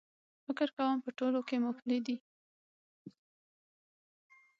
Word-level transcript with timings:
فکر 0.45 0.67
کوم 0.77 0.97
په 1.05 1.09
ټولو 1.17 1.39
کې 1.47 1.55
مومپلي 1.63 1.99
دي.H 2.05 2.19